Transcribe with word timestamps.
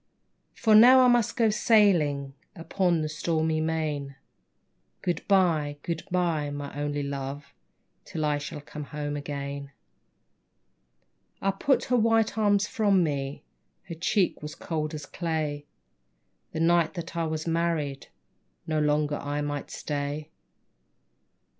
For 0.55 0.73
now 0.73 1.01
I 1.01 1.07
must 1.07 1.37
go 1.37 1.51
sailing 1.51 2.33
Upon 2.55 3.03
the 3.03 3.07
stormy 3.07 3.61
main; 3.61 4.15
Good 5.03 5.21
bye, 5.27 5.77
good 5.83 6.01
bye, 6.09 6.49
my 6.49 6.73
only 6.73 7.03
Love, 7.03 7.53
Till 8.03 8.25
I 8.25 8.39
shall 8.39 8.61
come 8.61 8.87
again. 9.15 9.71
I 11.39 11.51
put 11.51 11.83
her 11.83 11.97
white 11.97 12.35
arms 12.35 12.65
from 12.67 13.03
me, 13.03 13.43
Her 13.83 13.93
cheek 13.93 14.41
was 14.41 14.55
cold 14.55 14.95
as 14.95 15.05
clay. 15.05 15.67
The 16.51 16.61
night 16.61 16.95
that 16.95 17.15
I 17.15 17.25
was 17.25 17.45
married 17.45 18.07
No 18.65 18.79
longer 18.79 19.17
I 19.17 19.41
might 19.41 19.69
stay. 19.69 20.29